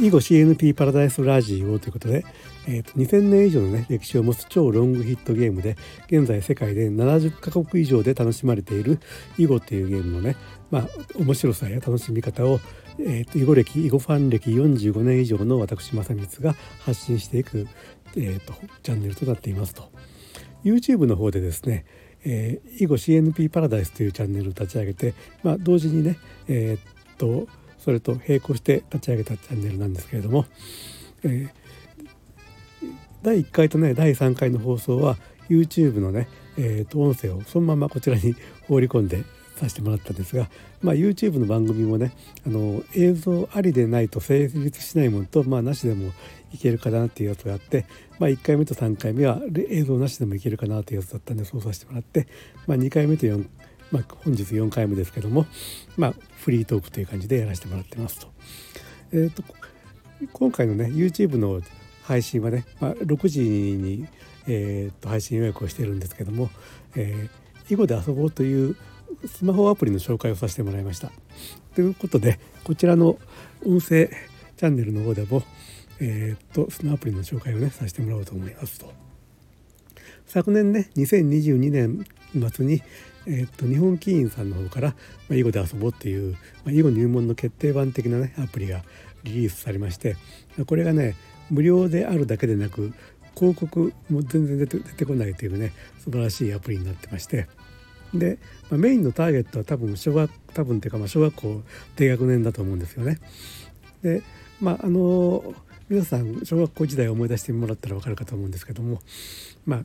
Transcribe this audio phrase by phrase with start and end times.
[0.00, 2.24] 囲碁 CNP パラダイスラジオということで、
[2.66, 5.76] えーと、2000年以上の、ね、歴史を持つ超ロングヒットゲームで
[6.06, 8.98] 現在世界で70カ国以上で楽しまれている
[9.36, 10.36] 囲碁というゲームのね、
[10.70, 12.60] まあ、面白さや楽しみ方を、
[12.98, 17.68] えーと、囲碁歴囲碁ファン歴45年以上の私正光が発信していく、
[18.16, 19.90] えーと、チャンネルとなっていますと。
[20.64, 21.84] YouTube の方でですね
[22.22, 27.48] えー、囲碁 CNP パラダイスというチャンネルを立ち上げて、まあ、同時にね、えー、っと
[27.80, 30.46] それと並行して立ち上げたチャンネルなんですけれども、
[31.24, 31.50] えー、
[33.22, 35.16] 第1回とね第3回の放送は
[35.48, 38.36] YouTube のね、えー、と音声をそのままこちらに
[38.68, 39.24] 放り込んで
[39.60, 40.48] させてもらったんですが、
[40.80, 42.12] まあ、YouTube の番組もね
[42.46, 46.12] あの映像ありでないと成立しないものと、まあ、なしでも
[46.52, 47.86] いけるかなっていうやつがあって、
[48.18, 52.26] まあ、1回目と3回目は映像なしでもいけるかなというやつだったんでそうさせてもらって、
[52.66, 53.46] まあ、2回目と4
[53.90, 55.46] まあ、本日4回目ですけども、
[55.96, 58.28] まあ、フリートークという感じでやらせてもらってますと。
[59.12, 59.42] えーと、
[60.32, 61.60] 今回のね YouTube の
[62.04, 64.06] 配信はね、まあ、6時に、
[64.46, 66.50] えーと、配信予約をしてるんですけども、
[66.94, 68.76] えー、囲碁で遊ぼうという
[69.26, 71.10] スマホアプリの紹介をさせてもらいました。
[71.74, 73.18] ということでこちらの
[73.64, 74.08] 音声
[74.56, 75.42] チャンネルの方でも、
[76.00, 78.92] えーと、そのアプリの紹介をねさせてもらおうと思いますと。
[80.26, 82.06] 昨年ね2022年
[82.52, 82.82] 末に、
[83.26, 84.94] えー、っと日本棋院さんの方から、ま
[85.30, 86.32] あ、囲碁で遊ぼうっていう、
[86.64, 88.82] まあ、囲碁入門の決定版的なねアプリが
[89.24, 90.16] リリースされまして
[90.66, 91.14] これがね
[91.50, 92.92] 無料であるだけでなく
[93.34, 97.48] 広告も全然出て出てこないというね素晴らしいアプリになってまして
[98.14, 98.38] で、
[98.70, 101.62] まあ、メインのターゲットは多分小学多分っていうかまあ小学校
[101.96, 103.18] 低学年だと思うんですよね。
[104.02, 104.22] で
[104.60, 105.54] まああの
[105.88, 109.00] 皆さん小学校時代を思い出してもらったら分かるかと思うんですけども
[109.64, 109.84] まあ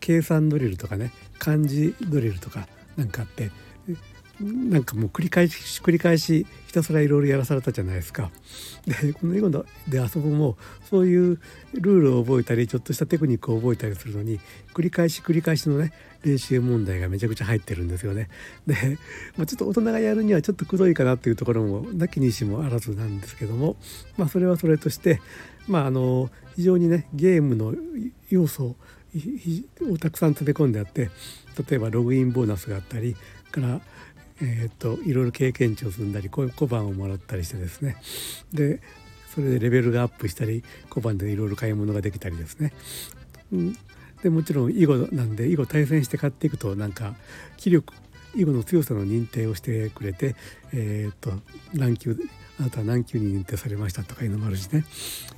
[0.00, 3.50] 計算ドリルとかね漢字ドリルとかなんかあって
[4.40, 8.30] なんかもう繰り返し繰り返しひたすらいろいろやらされたじゃないですか。
[8.86, 9.50] でこの囲碁
[9.88, 10.56] で遊ぶも
[10.88, 11.40] そういう
[11.74, 14.40] ルールを覚えたりちょっとしたテクニックを覚えたりするのに
[14.72, 15.92] 繰り返し繰り返しのね
[16.22, 18.28] 練習問題がめちゃくちゃ入ってるんですよね。
[18.66, 18.74] で、
[19.36, 23.76] まあ、ちょっと大人がやるにはちょっとくどいかなっていうところもなきにしもあらずなんですけども、
[24.16, 25.20] まあ、それはそれとして
[25.68, 27.74] まああの非常にねゲームの
[28.30, 28.76] 要素
[29.82, 31.10] をたくさん詰め込んであって
[31.68, 33.16] 例えばログインボーナスがあったり
[33.50, 33.80] から、
[34.40, 37.96] えーと、いろいろ経験値を積んだり小判をもらったりしてですね。
[38.52, 38.80] で
[39.34, 42.72] それでレベルがアップしたり小判でいろいろ買い物ができたりですね。
[43.52, 43.76] うん。
[44.22, 47.14] でもちろん囲碁なんで囲碁対戦して買っていくとなんか
[47.56, 47.94] 気力
[48.34, 50.36] 囲碁の強さの認定をしてくれて、
[50.72, 51.32] えー、っと
[51.72, 52.16] 何級
[52.58, 54.84] あなたは何級に認定されましたとかいうのもあるしね。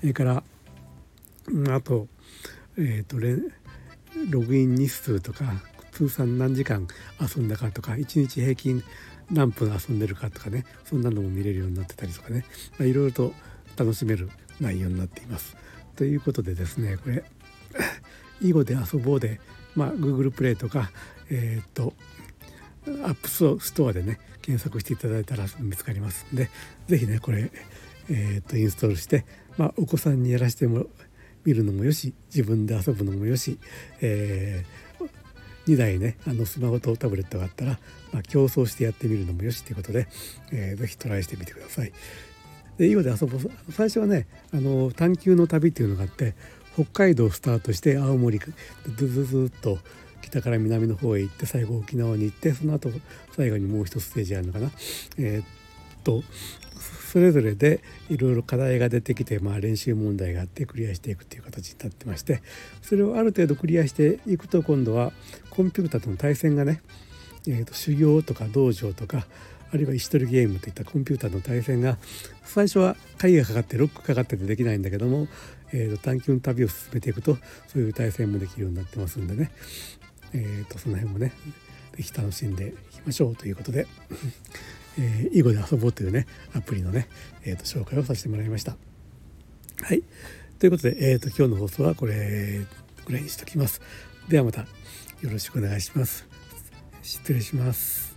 [0.00, 0.42] それから、
[1.70, 2.08] あと,、
[2.76, 3.18] えー、っと
[4.30, 5.44] ログイン日数とか
[5.92, 6.86] 通算何時間
[7.20, 8.82] 遊んだかとか1日平均
[9.30, 12.44] 何分遊んでるかとかねそんなのも見れるようになってたりとかね
[12.80, 13.32] いろいろと
[13.76, 14.30] 楽しめる
[14.60, 15.56] 内容になっています。
[15.96, 17.24] ということでですねこれ
[18.40, 19.40] 囲碁で遊ぼうで、
[19.74, 20.90] まあ、Google プレイとか
[21.30, 21.94] えー、っと
[23.04, 23.28] App
[23.60, 26.50] Store でね検索していただいたら見つかりますんで
[26.88, 27.50] 是非ねこれ、
[28.08, 29.24] えー、っとインストールして、
[29.56, 30.86] まあ、お子さんにやらせても
[31.44, 33.58] 見るのもよし自分で遊ぶのもよし、
[34.00, 37.78] えー、2台ねあのスマホとタブレットがあったら、
[38.12, 40.08] まあ、競争してやってみるのもよしということで、
[40.52, 41.92] えー、ぜひトライしてみてください。
[42.78, 46.34] で囲碁で遊ぶ最初はねあの探求の旅っていうのがあって
[46.74, 49.78] 北海道スタートして青森ずずずっと
[50.22, 52.90] 北から南の方へ行って最後沖縄に行ってその後
[53.36, 54.70] 最後にもう一ステージあるのかな。
[55.18, 55.61] えー、
[56.02, 56.22] と
[57.12, 62.42] それぞれでいろいろ課題が出てきて、まあ、練習問題があってクリアしていくっていう形になってまして
[62.80, 65.12] それをある程度クリアしていくと今度は
[65.50, 66.80] コンピューターとの対戦がね、
[67.46, 69.26] えー、と修行とか道場とか
[69.72, 71.98] あるいは石取りゲームといったコンピューターの対戦が
[72.44, 75.28] 最初は鍵がかかってロックかかっててできないんだけども、
[75.72, 77.36] えー、と探求の旅を進めていくと
[77.68, 79.50] そういう対戦もできるようになってますんでね、
[80.32, 81.32] えー、とその辺もね
[81.96, 83.86] ぜひ楽しんでいきましょうということで
[84.98, 87.08] えー、囲碁で遊ぼうというねアプリのね、
[87.44, 88.76] えーと、紹介をさせてもらいました。
[89.80, 90.02] はい
[90.58, 92.60] ということで、えーと、今日の放送はこれ
[93.06, 93.80] ぐらいにしときます。
[94.28, 94.66] ではまたよ
[95.30, 96.26] ろしくお願いします。
[97.02, 98.11] 失礼します。